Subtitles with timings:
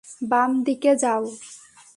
[0.29, 1.23] বাম দিকে যাও।